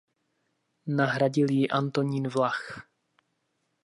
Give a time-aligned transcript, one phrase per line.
[0.99, 2.63] Nahradil ji Antonín Vlach.